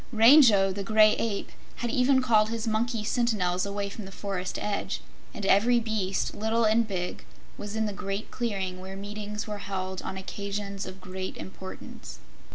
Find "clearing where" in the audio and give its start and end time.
8.31-8.95